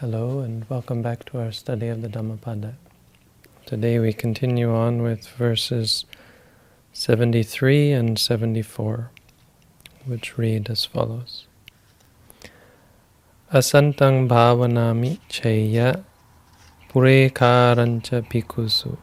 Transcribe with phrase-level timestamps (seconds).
[0.00, 2.76] Hello and welcome back to our study of the Dhammapada.
[3.66, 6.06] Today we continue on with verses
[6.94, 9.10] 73 and 74,
[10.06, 11.44] which read as follows.
[13.52, 16.02] Asantang bhavanami chaya
[16.88, 18.96] purekarancha bhikusu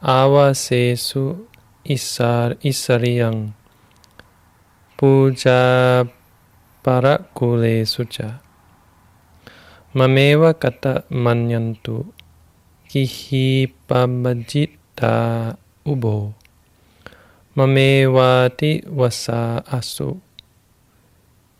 [0.00, 1.44] avasesu
[1.84, 3.54] isar isariyang
[4.96, 6.06] puja
[6.84, 8.38] parakulesu cha
[9.94, 10.92] Mameva kata
[11.24, 11.96] manyantu
[12.90, 13.46] kihi
[13.88, 15.14] pabajita
[15.92, 16.34] ubo.
[17.56, 20.18] Mamevati vasa asu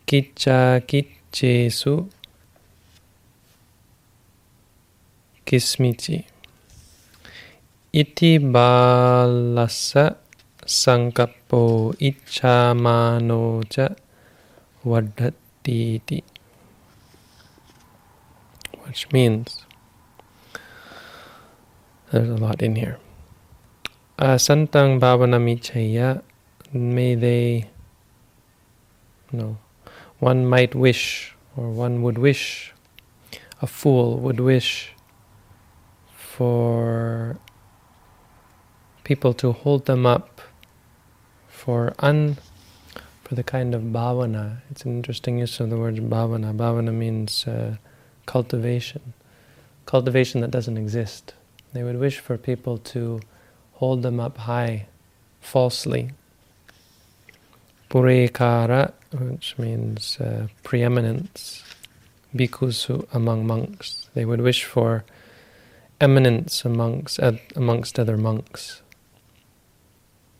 [0.07, 1.95] kicha kichesu
[5.47, 6.17] kismichi.
[8.01, 10.05] Iti balasa
[10.67, 13.95] sankapo ichamano cha
[14.83, 16.17] vadhatiti
[18.95, 19.65] which means
[22.13, 22.97] there's a lot in here.
[24.17, 26.23] Uh, Santang Bhavanamichaya,
[26.71, 27.69] may they,
[29.33, 29.57] no,
[30.19, 32.71] one might wish, or one would wish,
[33.61, 34.93] a fool would wish
[36.15, 37.37] for
[39.03, 40.39] people to hold them up
[41.49, 42.37] for un
[43.25, 44.61] for the kind of bhavana.
[44.71, 46.55] It's an interesting use of the word bhavana.
[46.55, 47.75] Bhavana means uh,
[48.25, 49.13] cultivation,
[49.85, 51.33] cultivation that doesn't exist.
[51.73, 53.21] They would wish for people to
[53.73, 54.87] hold them up high,
[55.41, 56.11] falsely.
[57.89, 61.63] Purekara, which means uh, preeminence,
[62.35, 64.09] bhikkhus among monks.
[64.13, 65.05] They would wish for
[66.01, 68.81] eminence amongst, uh, amongst other monks.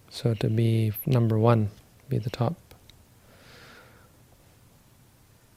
[0.09, 1.69] So to be number one,
[2.09, 2.55] be the top.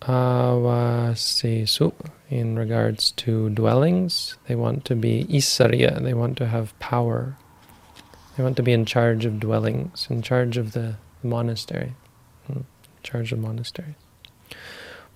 [0.03, 1.93] Avasesu,
[2.31, 7.37] in regards to dwellings, they want to be isarya, they want to have power.
[8.37, 11.95] They want to be in charge of dwellings, in charge of the monastery,
[12.47, 12.65] hmm, in
[13.03, 13.97] charge of monasteries.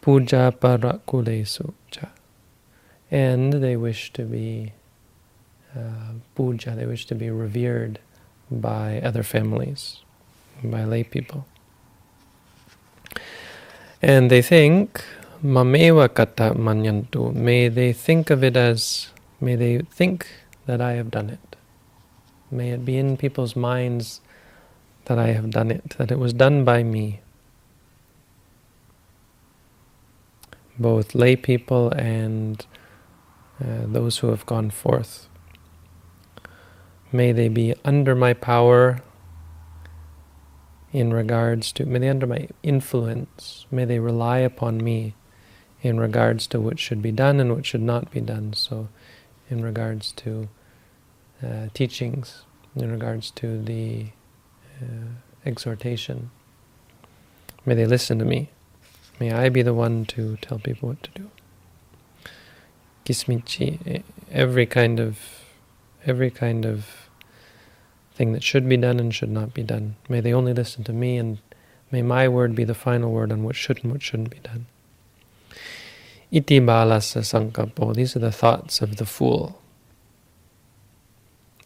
[0.00, 2.10] Puja parakulesu cha.
[3.10, 4.72] And they wish to be
[5.76, 8.00] uh, puja, they wish to be revered
[8.50, 10.00] by other families,
[10.62, 11.46] by lay people.
[14.02, 15.04] And they think,
[15.44, 20.26] mameva kata manyantu, may they think of it as, may they think
[20.66, 21.56] that I have done it.
[22.50, 24.20] May it be in people's minds
[25.04, 27.20] that I have done it, that it was done by me.
[30.78, 32.66] Both lay people and
[33.62, 35.28] uh, those who have gone forth.
[37.12, 39.00] May they be under my power,
[40.92, 45.14] in regards to, may they under my influence, may they rely upon me
[45.80, 48.52] in regards to what should be done and what should not be done.
[48.52, 48.88] So,
[49.48, 50.48] in regards to
[51.42, 52.42] uh, teachings,
[52.76, 54.06] in regards to the
[54.80, 55.08] uh,
[55.44, 56.30] exhortation,
[57.64, 58.50] may they listen to me.
[59.18, 61.30] May I be the one to tell people what to do.
[63.04, 65.18] Kismichi, every kind of,
[66.06, 67.01] every kind of
[68.14, 69.96] thing that should be done and should not be done.
[70.08, 71.38] May they only listen to me, and
[71.90, 74.66] may my word be the final word on what should and what shouldn't be done.
[76.30, 77.94] Iti balasa sankapo.
[77.94, 79.60] These are the thoughts of the fool.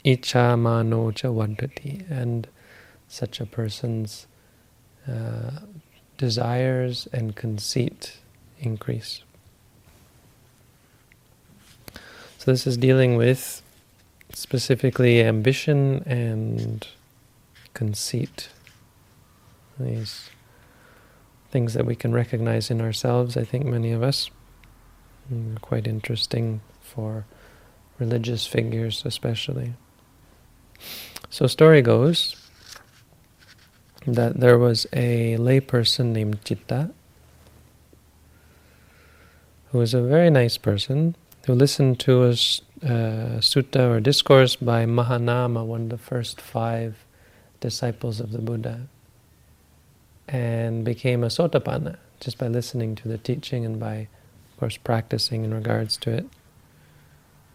[0.04, 2.08] Icha manocha vadati.
[2.10, 2.48] And
[3.08, 4.26] such a person's
[5.08, 5.60] uh,
[6.18, 8.18] desires and conceit
[8.58, 9.22] increase.
[12.38, 13.62] So this is dealing with
[14.36, 16.86] specifically ambition and
[17.72, 18.50] conceit.
[19.80, 20.28] These
[21.50, 24.30] things that we can recognize in ourselves, I think many of us,
[25.32, 27.24] mm, are quite interesting for
[27.98, 29.72] religious figures especially.
[31.30, 32.36] So story goes
[34.06, 36.90] that there was a layperson named Chitta
[39.70, 44.84] who was a very nice person who listened to a uh, sutta or discourse by
[44.84, 46.96] Mahanama, one of the first five
[47.60, 48.88] disciples of the Buddha,
[50.26, 54.08] and became a sotapanna just by listening to the teaching and by,
[54.50, 56.26] of course, practicing in regards to it,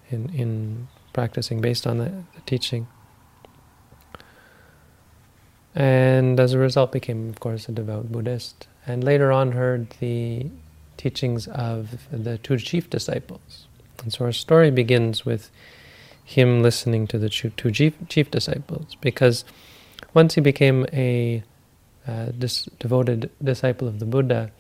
[0.10, 2.88] in, in practicing based on the, the teaching.
[5.76, 8.68] And as a result became, of course, a devout Buddhist.
[8.88, 10.50] And later on heard the
[10.98, 13.68] teachings of the two chief disciples,
[14.02, 15.52] and so our story begins with
[16.24, 19.44] him listening to the two chief, chief disciples, because
[20.14, 21.44] once he became a
[22.08, 24.52] uh, dis devoted disciple of the Buddha,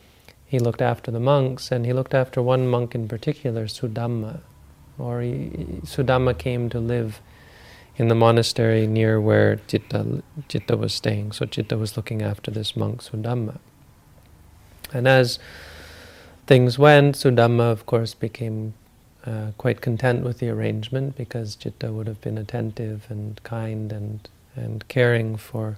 [0.45, 4.41] he looked after the monks, and he looked after one monk in particular, Sudamma.
[4.99, 5.49] Or he,
[5.85, 7.21] Sudamma came to live
[7.95, 11.31] in the monastery near where Citta, Citta was staying.
[11.31, 13.59] So Citta was looking after this monk, Sudamma.
[14.93, 15.39] And as
[16.47, 18.73] things went, Sudamma, of course, became
[19.25, 24.27] uh, quite content with the arrangement because Citta would have been attentive and kind and,
[24.55, 25.77] and caring for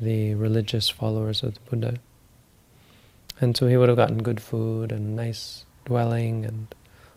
[0.00, 1.98] the religious followers of the Buddha.
[3.40, 6.74] And so he would have gotten good food and nice dwelling and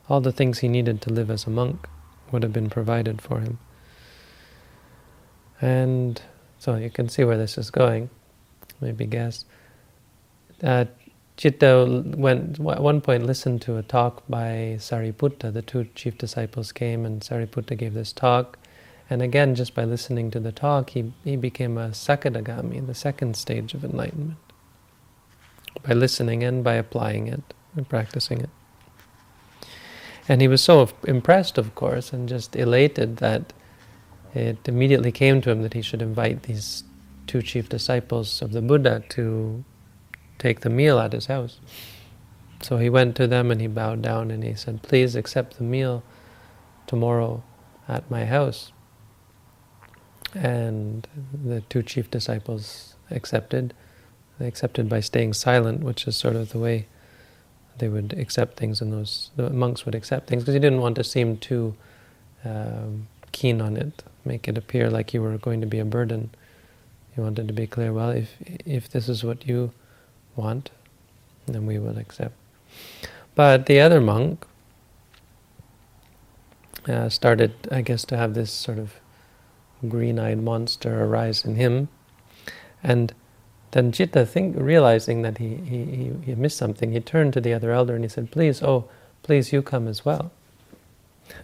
[0.10, 1.88] all the things he needed to live as a monk
[2.32, 3.60] would have been provided for him.
[5.62, 6.22] And
[6.60, 8.10] so you can see where this is going,
[8.82, 9.46] maybe guess.
[10.62, 10.86] Uh,
[11.38, 15.52] Citta went at one point listened to a talk by Sariputta.
[15.52, 18.58] The two chief disciples came and Sariputta gave this talk.
[19.10, 23.36] And again, just by listening to the talk, he, he became a Sakadagami, the second
[23.36, 24.40] stage of enlightenment
[25.84, 28.50] by listening and by applying it and practicing it.
[30.28, 33.54] And he was so impressed, of course, and just elated that
[34.34, 36.84] it immediately came to him that he should invite these
[37.28, 39.64] two chief disciples of the Buddha to
[40.40, 41.60] take the meal at his house.
[42.62, 45.64] So he went to them and he bowed down and he said, Please accept the
[45.64, 46.04] meal
[46.88, 47.44] tomorrow
[47.88, 48.72] at my house.
[50.34, 53.74] And the two chief disciples accepted.
[54.40, 56.88] They accepted by staying silent, which is sort of the way
[57.78, 60.96] they would accept things, and those the monks would accept things because he didn't want
[60.96, 61.76] to seem too
[62.44, 66.30] um, keen on it, make it appear like you were going to be a burden.
[67.14, 67.94] He wanted to be clear.
[67.94, 68.36] Well, if
[68.66, 69.72] if this is what you
[70.36, 70.72] want,
[71.46, 72.34] then we will accept.
[73.36, 74.46] But the other monk
[76.88, 78.96] uh, started, I guess, to have this sort of
[79.88, 81.90] green-eyed monster arise in him,
[82.84, 83.14] and
[83.72, 87.72] then Citta, think, realizing that he, he, he missed something, he turned to the other
[87.72, 88.90] elder and he said, please, oh,
[89.22, 90.32] please you come as well.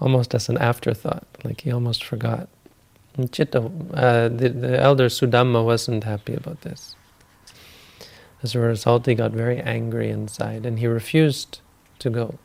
[0.00, 2.48] almost as an afterthought, like he almost forgot.
[3.16, 6.94] And Citta, uh, the, the elder Sudama wasn't happy about this.
[8.42, 11.60] As a result, he got very angry inside and he refused
[11.98, 12.38] to go.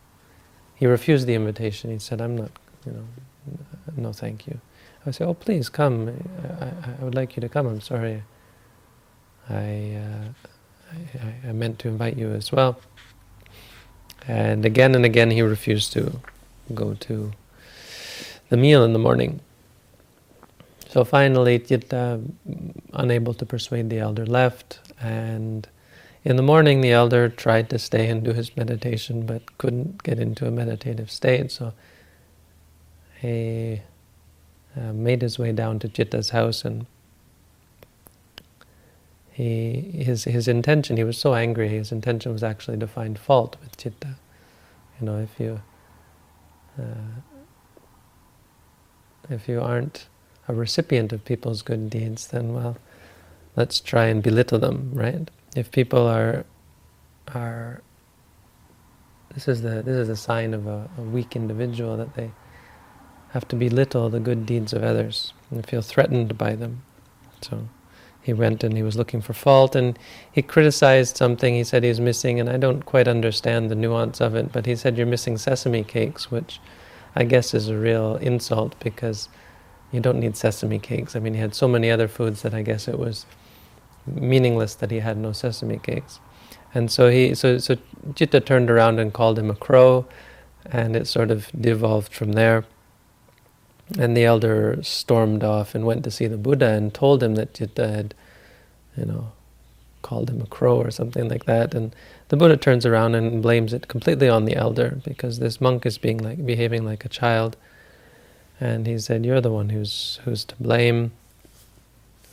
[0.76, 1.92] He refused the invitation.
[1.92, 2.52] He said, I'm not,
[2.86, 3.06] you know,
[3.96, 4.60] no thank you.
[5.06, 6.10] I say, "Oh, please come.
[6.62, 7.68] I, I, would like you to come.
[7.68, 8.24] I'm sorry.
[9.50, 12.80] I, uh, I, I meant to invite you as well."
[14.26, 16.22] And again and again, he refused to
[16.74, 17.34] go to
[18.48, 19.42] the meal in the morning.
[20.88, 22.22] So finally, Citta,
[22.94, 24.80] unable to persuade the elder, left.
[25.02, 25.68] And
[26.24, 30.20] in the morning, the elder tried to stay and do his meditation, but couldn't get
[30.20, 31.52] into a meditative state.
[31.52, 31.74] So
[33.20, 33.82] he
[34.76, 36.86] uh, made his way down to Citta's house and
[39.34, 43.58] he his his intention he was so angry his intention was actually to find fault
[43.62, 44.16] with Chitta.
[45.00, 45.62] you know if you
[46.80, 47.22] uh,
[49.30, 50.08] if you aren't
[50.48, 52.78] a recipient of people's good deeds then well
[53.56, 56.46] let's try and belittle them right if people are
[57.34, 57.82] are
[59.34, 62.32] this is the this is a sign of a, a weak individual that they
[63.32, 66.84] have to belittle the good deeds of others and feel threatened by them.
[67.42, 67.68] So
[68.22, 69.98] he went and he was looking for fault and
[70.32, 74.22] he criticized something he said he was missing and I don't quite understand the nuance
[74.22, 76.60] of it, but he said you're missing sesame cakes, which
[77.16, 79.30] I guess is a real insult because
[79.92, 81.16] you don't need sesame cakes.
[81.16, 83.26] I mean, he had so many other foods that I guess it was
[84.06, 86.20] meaningless that he had no sesame cakes.
[86.74, 87.78] And so he, so, so
[88.16, 90.06] Citta turned around and called him a crow,
[90.66, 92.66] and it sort of devolved from there.
[94.00, 97.54] And the elder stormed off and went to see the Buddha and told him that
[97.54, 98.16] Citta had,
[98.98, 99.32] you know,
[100.02, 101.74] called him a crow or something like that.
[101.76, 101.96] And
[102.30, 105.98] the Buddha turns around and blames it completely on the elder because this monk is
[105.98, 107.56] being like behaving like a child.
[108.60, 111.12] And he said, "You're the one who's who's to blame.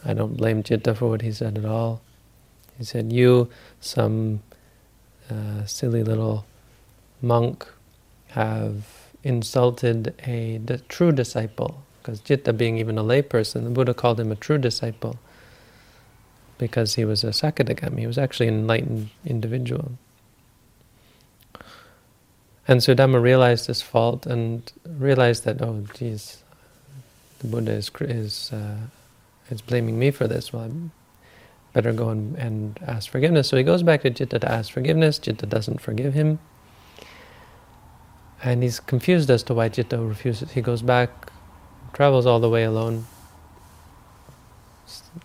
[0.04, 2.00] I don't blame Citta for what he said at all."
[2.78, 4.42] He said, "You, some
[5.30, 6.46] uh, silly little
[7.22, 7.66] monk,
[8.28, 8.84] have."
[9.22, 14.36] insulted a true disciple, because Citta, being even a layperson, the Buddha called him a
[14.36, 15.18] true disciple
[16.58, 19.92] because he was a Sakadagami, he was actually an enlightened individual.
[22.68, 26.42] And Sudamma realized this fault and realized that, oh, geez,
[27.40, 28.76] the Buddha is is uh,
[29.50, 30.52] is blaming me for this.
[30.52, 30.68] Well, I
[31.72, 33.48] better go and, and ask forgiveness.
[33.48, 35.18] So he goes back to Citta to ask forgiveness.
[35.18, 36.38] Citta doesn't forgive him.
[38.42, 40.52] And he's confused as to why Citta refuses.
[40.52, 41.30] He goes back,
[41.92, 43.06] travels all the way alone,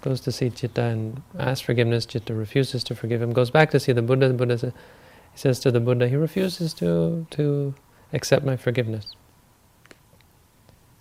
[0.02, 2.06] goes to see Citta and asks forgiveness.
[2.06, 3.32] Citta refuses to forgive him.
[3.34, 4.28] Goes back to see the Buddha.
[4.28, 4.74] The Buddha says,
[5.32, 7.74] he says to the Buddha, he refuses to to
[8.14, 9.16] accept my forgiveness.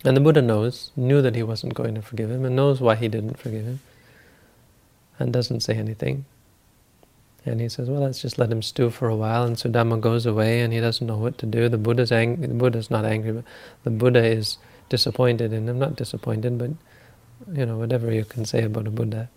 [0.04, 2.94] And the Buddha knows, knew that he wasn't going to forgive him, and knows why
[2.94, 3.80] he didn't forgive him,
[5.18, 6.26] and doesn't say anything.
[7.46, 9.44] And he says, well, let's just let him stew for a while.
[9.44, 11.68] And Sudama goes away, and he doesn't know what to do.
[11.68, 12.46] The Buddha's angry.
[12.46, 13.44] The Buddha's not angry, but
[13.82, 14.58] the Buddha is
[14.88, 15.78] disappointed in him.
[15.78, 16.70] Not disappointed, but
[17.52, 19.28] you know, whatever you can say about a Buddha,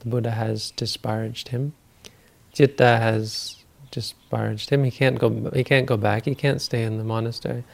[0.00, 1.74] the Buddha has disparaged him.
[2.54, 4.84] Citta has disparaged him.
[4.84, 5.50] He can't go.
[5.52, 6.24] He can't go back.
[6.24, 7.64] He can't stay in the monastery.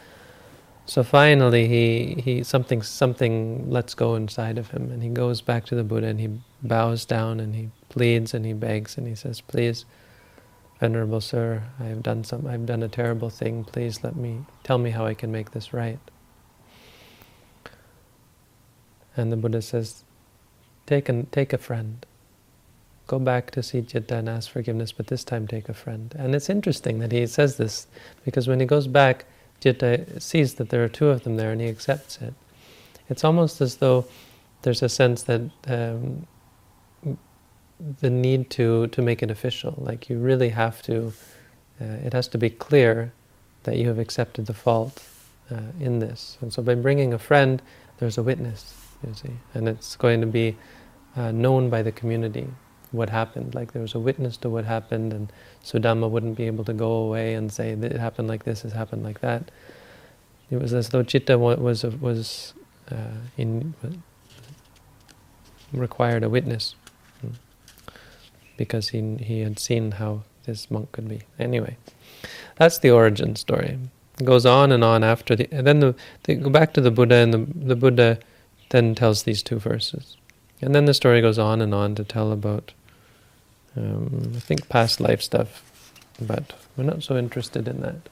[0.87, 5.65] So finally, he he something something lets go inside of him, and he goes back
[5.67, 6.29] to the Buddha and he
[6.63, 9.87] bows down and he pleads and he begs and he says, "Please,
[10.81, 12.47] Venerable Sir, I have done some.
[12.47, 13.65] I've done a terrible thing.
[13.65, 16.01] Please let me tell me how I can make this right."
[19.17, 20.05] And the Buddha says,
[20.87, 22.05] "Take an take a friend."
[23.07, 26.15] Go back to see and ask forgiveness, but this time take a friend.
[26.19, 27.87] And it's interesting that he says this,
[28.25, 29.27] because when he goes back,
[29.61, 32.35] Citta sees that there are two of them there and he accepts it.
[33.09, 34.07] It's almost as though
[34.63, 36.27] there's a sense that um,
[38.01, 41.13] the need to, to make it official, like you really have to,
[41.81, 43.13] uh, it has to be clear
[43.65, 45.03] that you have accepted the fault
[45.51, 46.39] uh, in this.
[46.41, 47.61] And so by bringing a friend,
[47.99, 48.75] there's a witness,
[49.07, 50.57] you see, and it's going to be
[51.17, 52.49] uh, known by the community
[52.95, 53.55] what happened.
[53.55, 55.33] Like there was a witness to what happened, and
[55.65, 58.73] Sudama wouldn't be able to go away and say that it happened like this, it
[58.73, 59.51] happened like that.
[60.51, 62.55] It was as though Citta was was
[62.91, 63.75] uh, in
[65.73, 66.75] required a witness
[67.21, 67.33] hmm,
[68.57, 71.23] because he he had seen how this monk could be.
[71.39, 71.77] Anyway,
[72.57, 73.79] that's the origin story.
[74.21, 76.91] It goes on and on after the, and then the, they go back to the
[76.91, 78.19] Buddha, and the the Buddha
[78.71, 80.17] then tells these two verses,
[80.61, 82.73] and then the story goes on and on to tell about
[83.77, 85.63] um, I think past life stuff,
[86.21, 88.09] but we're not so interested in that.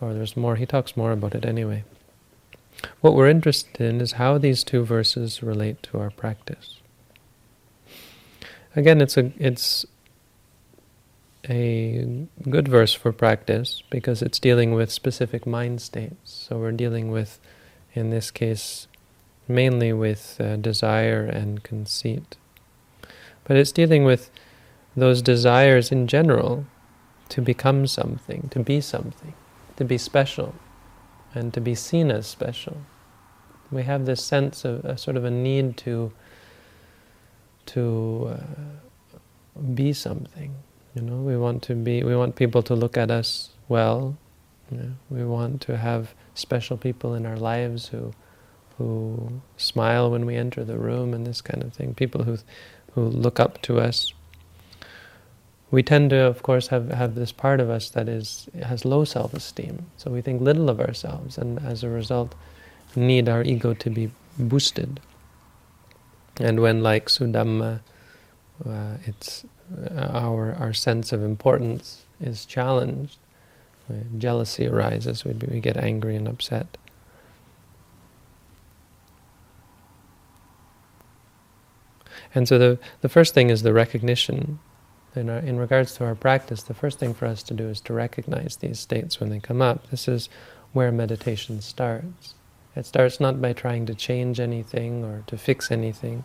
[0.00, 1.84] Or there's more, he talks more about it anyway.
[3.00, 6.78] What we're interested in is how these two verses relate to our practice.
[8.76, 9.84] Again, it's a it's
[11.48, 16.46] a good verse for practice because it's dealing with specific mind states.
[16.48, 17.40] So we're dealing with,
[17.94, 18.86] in this case,
[19.48, 22.36] mainly with uh, desire and conceit.
[23.44, 24.30] But it's dealing with
[24.96, 26.66] those desires in general
[27.28, 29.34] to become something, to be something,
[29.76, 30.54] to be special,
[31.34, 32.78] and to be seen as special.
[33.70, 36.12] We have this sense of a sort of a need to
[37.66, 39.18] to uh,
[39.74, 40.54] be something.
[40.94, 42.02] You know, we want to be.
[42.02, 44.18] We want people to look at us well.
[44.70, 44.92] You know?
[45.08, 48.12] We want to have special people in our lives who
[48.76, 51.94] who smile when we enter the room and this kind of thing.
[51.94, 52.38] People who
[52.94, 54.12] who look up to us
[55.70, 59.04] we tend to, of course, have, have this part of us that is has low
[59.04, 59.86] self-esteem.
[59.96, 62.34] So we think little of ourselves, and as a result,
[62.96, 65.00] need our ego to be boosted.
[66.40, 67.80] And when, like Sudama,
[68.68, 69.44] uh, it's
[69.90, 73.18] uh, our our sense of importance is challenged,
[73.88, 75.24] uh, jealousy arises.
[75.24, 76.66] We we get angry and upset.
[82.34, 84.58] And so the the first thing is the recognition
[85.16, 87.80] in, our, in regards to our practice, the first thing for us to do is
[87.82, 89.90] to recognize these states when they come up.
[89.90, 90.28] This is
[90.72, 92.34] where meditation starts.
[92.76, 96.24] It starts not by trying to change anything or to fix anything,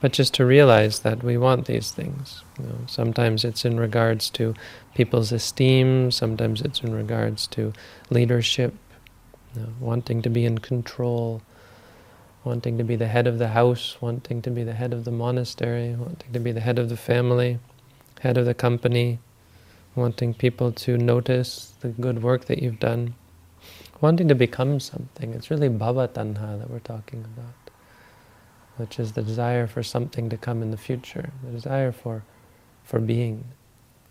[0.00, 2.44] but just to realize that we want these things.
[2.58, 4.54] You know, sometimes it's in regards to
[4.94, 7.72] people's esteem, sometimes it's in regards to
[8.10, 8.74] leadership,
[9.54, 11.42] you know, wanting to be in control,
[12.44, 15.10] wanting to be the head of the house, wanting to be the head of the
[15.10, 17.58] monastery, wanting to be the head of the family
[18.20, 19.18] head of the company,
[19.94, 23.14] wanting people to notice the good work that you've done,
[24.00, 25.34] wanting to become something.
[25.34, 27.72] It's really bhava tanha that we're talking about,
[28.76, 32.24] which is the desire for something to come in the future, the desire for
[32.84, 33.44] for being,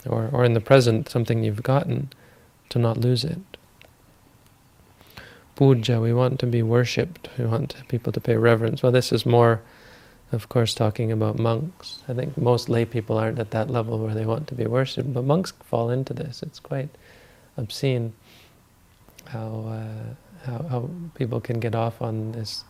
[0.06, 2.12] or, or in the present, something you've gotten,
[2.70, 3.40] to not lose it.
[5.56, 8.84] Puja, we want to be worshipped, we want people to pay reverence.
[8.84, 9.64] Well, this is more
[10.32, 12.00] of course, talking about monks.
[12.10, 15.14] I think most lay people aren't at that level where they want to be worshipped,
[15.14, 16.44] but monks fall into this.
[16.44, 16.90] It's quite
[17.56, 18.14] obscene
[19.26, 20.16] how uh,
[20.46, 22.64] how, how, people can get off on this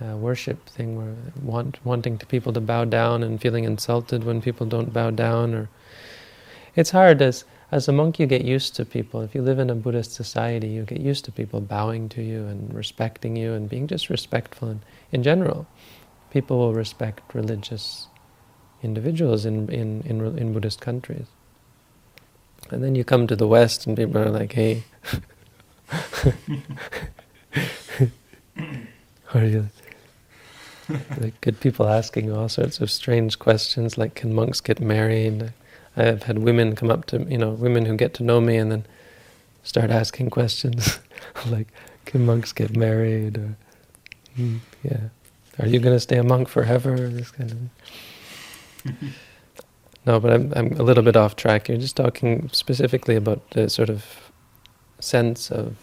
[0.00, 4.40] uh, worship thing, where want, wanting to people to bow down and feeling insulted when
[4.40, 5.54] people don't bow down.
[5.54, 5.68] Or
[6.76, 8.18] it's hard as as a monk.
[8.18, 9.22] You get used to people.
[9.22, 12.46] If you live in a Buddhist society, you get used to people bowing to you
[12.46, 14.80] and respecting you and being just respectful in,
[15.12, 15.66] in general.
[16.30, 18.06] People will respect religious
[18.82, 21.26] individuals in, in, in, in Buddhist countries.
[22.70, 24.84] And then you come to the West and people are like, hey,
[29.34, 29.68] are you
[31.18, 35.52] like get people asking all sorts of strange questions like can monks get married?
[35.96, 38.70] I've had women come up to you know, women who get to know me and
[38.70, 38.86] then
[39.62, 41.00] start asking questions
[41.46, 41.68] like
[42.04, 43.56] can monks get married or
[44.36, 45.08] hmm, yeah.
[45.60, 46.96] Are you gonna stay a monk forever?
[47.08, 49.14] This kind of thing.
[50.06, 51.68] No, but I'm I'm a little bit off track.
[51.68, 54.32] You're just talking specifically about the sort of
[54.98, 55.76] sense of.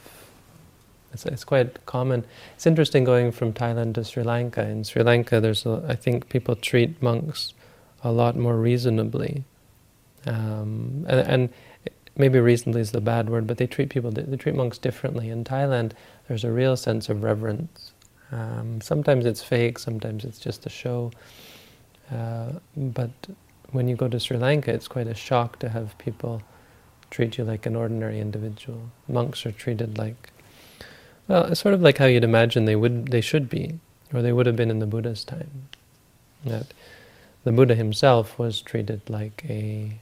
[1.13, 2.25] It's, it's quite common.
[2.55, 4.67] It's interesting going from Thailand to Sri Lanka.
[4.67, 7.53] In Sri Lanka, there's a, I think people treat monks
[8.03, 9.43] a lot more reasonably,
[10.25, 11.49] um, and, and
[12.17, 15.29] maybe reasonably is the bad word, but they treat people they treat monks differently.
[15.29, 15.91] In Thailand,
[16.27, 17.93] there's a real sense of reverence.
[18.31, 21.11] Um, sometimes it's fake, sometimes it's just a show,
[22.11, 23.11] uh, but
[23.71, 26.41] when you go to Sri Lanka, it's quite a shock to have people
[27.09, 28.91] treat you like an ordinary individual.
[29.07, 30.29] Monks are treated like,
[31.27, 33.79] well, it's sort of like how you'd imagine they would, they should be,
[34.13, 35.69] or they would have been in the Buddha's time.
[36.45, 36.67] That
[37.43, 39.99] the Buddha himself was treated like a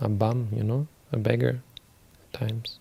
[0.00, 1.60] a bum, you know, a beggar
[2.24, 2.78] at times.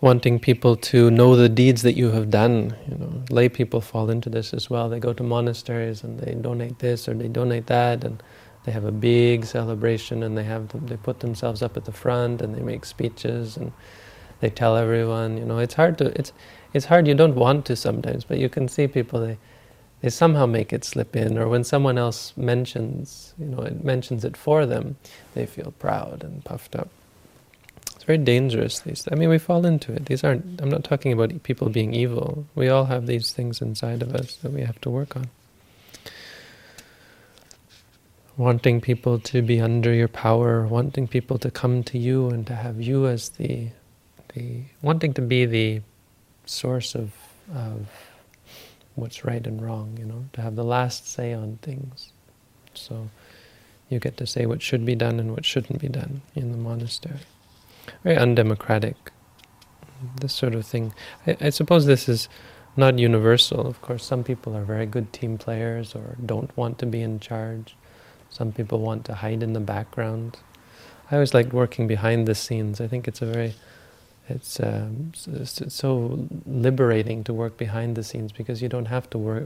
[0.00, 2.76] Wanting people to know the deeds that you have done.
[2.88, 4.88] You know, lay people fall into this as well.
[4.88, 8.22] They go to monasteries and they donate this or they donate that, and
[8.64, 11.92] they have a big celebration and they have them, they put themselves up at the
[11.92, 13.72] front and they make speeches and
[14.40, 15.36] they tell everyone.
[15.36, 16.32] You know, it's hard to it's
[16.72, 17.08] it's hard.
[17.08, 19.38] You don't want to sometimes, but you can see people they.
[20.00, 24.24] They somehow make it slip in, or when someone else mentions, you know, it mentions
[24.24, 24.94] it for them,
[25.34, 26.88] they feel proud and puffed up
[28.08, 28.80] very dangerous.
[28.80, 30.06] These, I mean, we fall into it.
[30.06, 30.62] These aren't.
[30.62, 32.46] I'm not talking about people being evil.
[32.54, 35.28] We all have these things inside of us that we have to work on.
[38.38, 42.54] Wanting people to be under your power, wanting people to come to you and to
[42.54, 43.68] have you as the,
[44.32, 45.82] the wanting to be the
[46.46, 47.12] source of
[47.54, 47.88] of
[48.94, 49.98] what's right and wrong.
[49.98, 52.12] You know, to have the last say on things.
[52.72, 53.10] So
[53.90, 56.58] you get to say what should be done and what shouldn't be done in the
[56.58, 57.20] monastery
[58.04, 59.12] very undemocratic.
[60.20, 60.94] This sort of thing.
[61.26, 62.28] I, I, suppose this is
[62.76, 63.66] not universal.
[63.66, 67.18] Of course, some people are very good team players or don't want to be in
[67.18, 67.76] charge.
[68.30, 70.38] Some people want to hide in the background.
[71.10, 72.80] I always like working behind the scenes.
[72.80, 73.54] I think it's a very,
[74.28, 79.18] it's, um, it's, so liberating to work behind the scenes because you don't have to
[79.18, 79.42] work.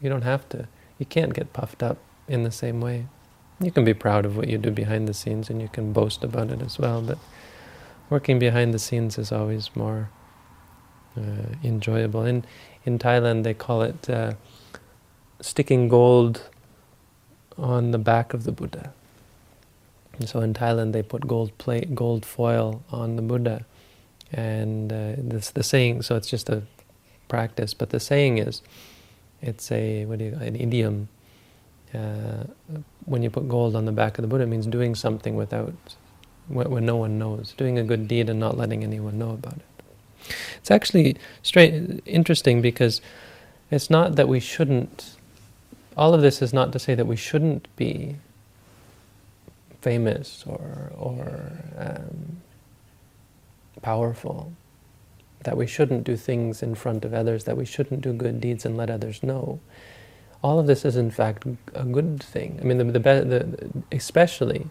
[0.00, 0.66] You don't have to.
[0.98, 3.06] You can't get puffed up in the same way.
[3.60, 6.24] You can be proud of what you do behind the scenes and you can boast
[6.24, 7.18] about it as well, but
[8.12, 10.10] working behind the scenes is always more
[11.16, 12.24] uh, enjoyable.
[12.24, 12.44] In
[12.84, 14.34] in Thailand, they call it uh,
[15.40, 16.50] sticking gold
[17.56, 18.92] on the back of the Buddha.
[20.18, 23.64] And so in Thailand, they put gold plate, gold foil on the Buddha,
[24.30, 26.02] and uh, this the saying.
[26.02, 26.62] So it's just a
[27.28, 28.60] practice, but the saying is,
[29.40, 31.08] it's a what do you an idiom.
[31.94, 32.44] Uh,
[33.04, 35.74] when you put gold on the back of the Buddha, it means doing something without
[36.48, 39.54] when, when no one knows, doing a good deed and not letting anyone know about
[39.54, 39.62] it.
[40.58, 43.00] It's actually straight, interesting because
[43.70, 45.16] it's not that we shouldn't,
[45.96, 48.16] all of this is not to say that we shouldn't be
[49.80, 52.40] famous or, or um,
[53.82, 54.52] powerful,
[55.42, 58.64] that we shouldn't do things in front of others, that we shouldn't do good deeds
[58.64, 59.58] and let others know.
[60.42, 62.58] All of this is in fact a good thing.
[62.60, 64.68] I mean, the, the, the especially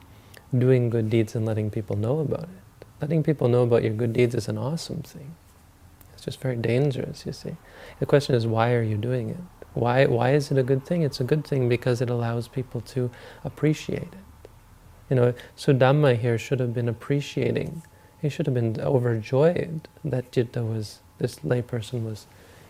[0.58, 2.86] doing good deeds and letting people know about it.
[3.02, 5.36] Letting people know about your good deeds is an awesome thing.
[6.14, 7.56] It's just very dangerous, you see.
[8.00, 9.38] The question is, why are you doing it?
[9.74, 11.02] Why, why is it a good thing?
[11.02, 13.10] It's a good thing because it allows people to
[13.44, 14.50] appreciate it.
[15.10, 17.84] You know, Sudamma here should have been appreciating.
[18.22, 22.28] He should have been overjoyed that Citta was, this layperson was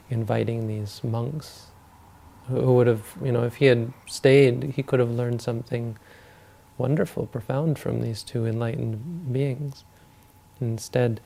[0.10, 1.68] inviting these monks
[2.48, 5.98] who would have, you know, if he had stayed, he could have learned something
[6.82, 9.84] wonderful, profound from these two enlightened beings.
[10.60, 11.22] Instead,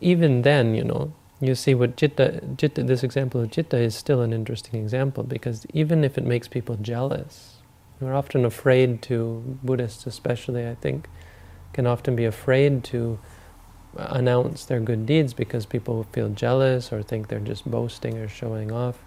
[0.00, 4.20] even then, you know, you see what jitta, citta, this example of citta is still
[4.22, 7.56] an interesting example because even if it makes people jealous,
[8.00, 11.08] we're often afraid to, Buddhists especially, I think,
[11.72, 13.18] can often be afraid to
[13.96, 18.72] announce their good deeds because people feel jealous or think they're just boasting or showing
[18.72, 18.98] off.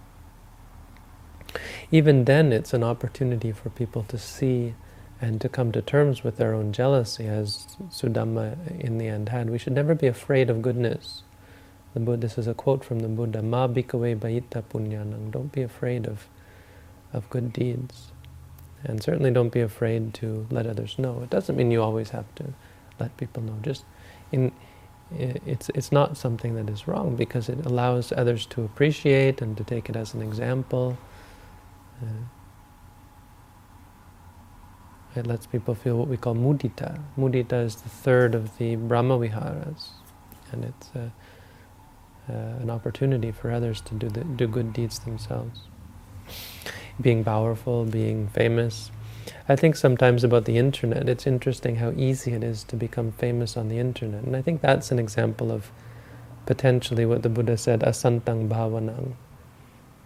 [1.91, 4.75] Even then, it's an opportunity for people to see
[5.21, 9.49] and to come to terms with their own jealousy, as Sudama in the end had.
[9.49, 11.23] We should never be afraid of goodness.
[11.93, 15.31] The Buddha, this is a quote from the Buddha, Ma bhikkhave bhayita punyanang.
[15.31, 16.27] Don't be afraid of,
[17.11, 18.11] of good deeds.
[18.83, 21.21] And certainly don't be afraid to let others know.
[21.23, 22.45] It doesn't mean you always have to
[22.99, 23.57] let people know.
[23.61, 23.83] Just
[24.31, 24.53] in,
[25.11, 29.63] it's, it's not something that is wrong because it allows others to appreciate and to
[29.65, 30.97] take it as an example.
[32.01, 32.05] Uh,
[35.15, 36.99] it lets people feel what we call mudita.
[37.17, 39.89] Mudita is the third of the Brahma Viharas,
[40.51, 41.09] and it's uh,
[42.29, 45.61] uh, an opportunity for others to do, the, do good deeds themselves.
[47.01, 48.91] Being powerful, being famous.
[49.47, 53.57] I think sometimes about the internet, it's interesting how easy it is to become famous
[53.57, 54.23] on the internet.
[54.23, 55.71] And I think that's an example of
[56.45, 59.13] potentially what the Buddha said, asantang bhavanang,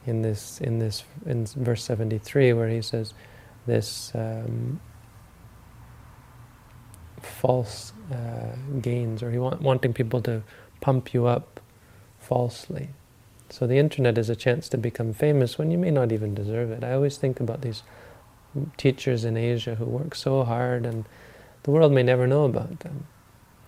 [0.06, 3.14] in this, in this, in verse 73, where he says,
[3.66, 4.80] this um,
[7.26, 10.44] false uh, gains, or he want, wanting people to
[10.82, 11.60] pump you up
[12.20, 12.90] falsely.
[13.50, 16.72] So the internet is a chance to become famous when you may not even deserve
[16.72, 16.84] it.
[16.84, 17.84] I always think about these
[18.78, 21.06] teachers in Asia who work so hard and
[21.64, 23.06] the world may never know about them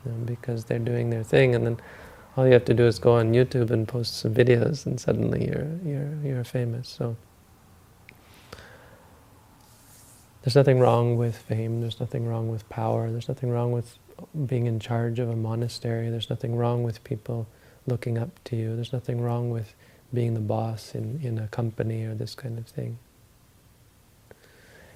[0.06, 1.78] you know, because they're doing their thing and then
[2.38, 5.48] all you have to do is go on YouTube and post some videos and suddenly
[5.48, 6.90] you're, you're, you're famous.
[6.90, 7.16] So
[10.46, 13.98] there's nothing wrong with fame, there's nothing wrong with power, there's nothing wrong with
[14.46, 17.48] being in charge of a monastery, there's nothing wrong with people
[17.88, 18.76] looking up to you.
[18.76, 19.74] There's nothing wrong with
[20.14, 23.00] being the boss in, in a company or this kind of thing.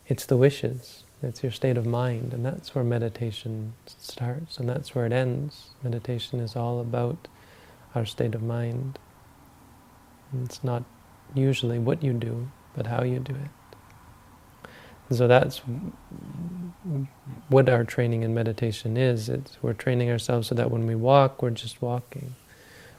[0.07, 1.03] It's the wishes.
[1.21, 5.71] It's your state of mind, and that's where meditation starts, and that's where it ends.
[5.83, 7.27] Meditation is all about
[7.93, 8.97] our state of mind.
[10.43, 10.83] It's not
[11.33, 13.58] usually what you do, but how you do it.
[15.11, 15.61] So that's
[17.49, 19.27] what our training in meditation is.
[19.29, 22.35] It's, we're training ourselves so that when we walk, we're just walking.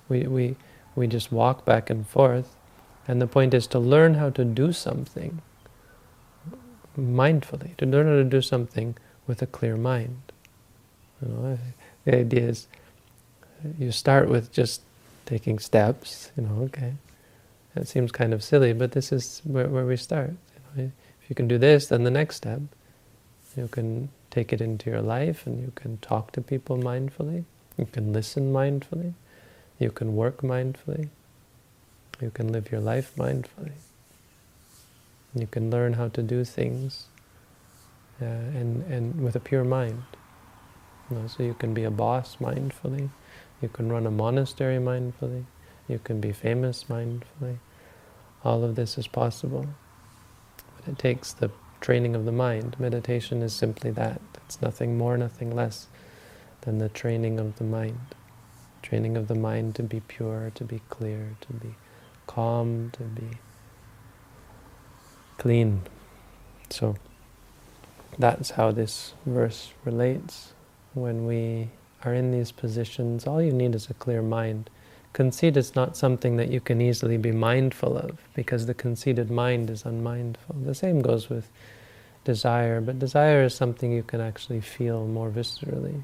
[0.08, 0.56] We, we,
[0.96, 2.56] we just walk back and forth.
[3.06, 5.40] And the point is to learn how to do something
[6.98, 8.96] mindfully, to learn how to do something
[9.26, 10.20] with a clear mind.
[11.22, 11.58] You know,
[12.04, 12.66] the idea is
[13.78, 14.82] you start with just
[15.26, 16.94] taking steps, you know, okay.
[17.74, 20.34] That seems kind of silly, but this is where, where we start.
[20.76, 20.92] You know,
[21.30, 22.60] you can do this, then the next step,
[23.56, 27.44] you can take it into your life and you can talk to people mindfully,
[27.78, 29.14] you can listen mindfully,
[29.78, 31.08] you can work mindfully.
[32.20, 33.72] You can live your life mindfully.
[35.34, 37.06] You can learn how to do things
[38.20, 40.02] uh, and, and with a pure mind.
[41.08, 43.08] You know, so you can be a boss mindfully.
[43.62, 45.44] You can run a monastery mindfully.
[45.88, 47.58] You can be famous mindfully.
[48.44, 49.66] All of this is possible.
[50.80, 52.76] But it takes the training of the mind.
[52.78, 54.20] Meditation is simply that.
[54.46, 55.86] It's nothing more, nothing less
[56.62, 58.14] than the training of the mind
[58.82, 61.74] training of the mind to be pure, to be clear, to be
[62.26, 63.38] calm, to be
[65.38, 65.82] clean.
[66.70, 66.96] So
[68.18, 70.52] that's how this verse relates.
[70.94, 71.70] When we
[72.04, 74.70] are in these positions, all you need is a clear mind.
[75.12, 79.68] Conceit is not something that you can easily be mindful of, because the conceited mind
[79.68, 80.56] is unmindful.
[80.64, 81.50] The same goes with
[82.24, 86.02] desire, but desire is something you can actually feel more viscerally.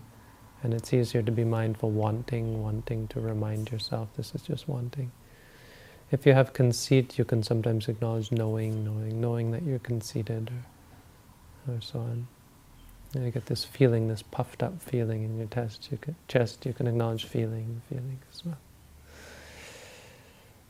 [0.63, 5.13] And it's easier to be mindful wanting, wanting to remind yourself this is just wanting.
[6.11, 10.51] If you have conceit, you can sometimes acknowledge knowing, knowing, knowing that you're conceited,
[11.69, 12.27] or, or so on.
[13.15, 15.89] And you get this feeling, this puffed up feeling in your chest.
[15.93, 18.59] You can, chest, you can acknowledge feeling, feeling as well.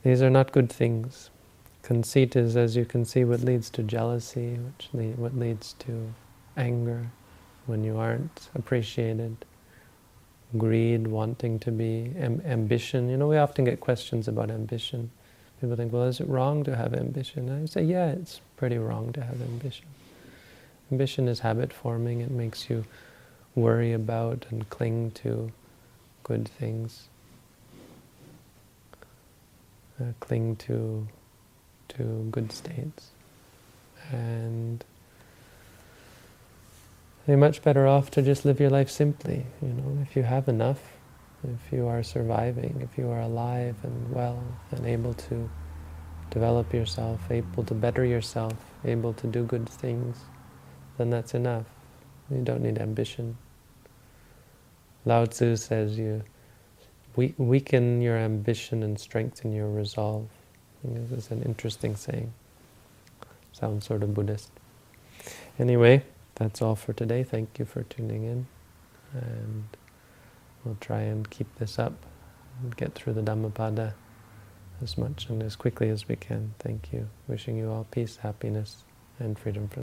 [0.06, 1.30] These are not good things.
[1.82, 6.14] Conceit is, as you can see, what leads to jealousy, which what leads to
[6.56, 7.08] anger
[7.66, 9.36] when you aren't appreciated
[10.56, 13.08] greed, wanting to be, am ambition.
[13.08, 15.10] You know, we often get questions about ambition.
[15.60, 17.48] People think, well, is it wrong to have ambition?
[17.48, 19.86] And I say, yeah, it's pretty wrong to have ambition.
[20.92, 22.20] Ambition is habit forming.
[22.20, 22.84] It makes you
[23.56, 25.50] worry about and cling to
[26.22, 27.08] good things.
[29.98, 31.08] Uh, cling to
[31.88, 33.10] to good states.
[34.10, 34.84] And
[37.26, 39.46] you're much better off to just live your life simply.
[39.62, 40.80] You know, if you have enough,
[41.44, 45.48] if you are surviving, if you are alive and well and able to
[46.30, 48.54] develop yourself, able to better yourself,
[48.84, 50.18] able to do good things,
[50.98, 51.66] then that's enough.
[52.30, 53.38] You don't need ambition.
[55.04, 56.22] Lao Tzu says you
[57.16, 60.28] weaken your ambition and strengthen your resolve.
[60.84, 62.32] this is an interesting saying.
[63.52, 64.50] Sounds sort of Buddhist.
[65.58, 67.24] Anyway, that's all for today.
[67.24, 68.46] Thank you for tuning in.
[69.14, 69.64] And
[70.64, 71.94] we'll try and keep this up
[72.62, 73.94] and get through the Dhammapada
[74.82, 76.54] as much and as quickly as we can.
[76.58, 77.08] Thank you.
[77.28, 78.84] Wishing you all peace, happiness,
[79.18, 79.74] and freedom from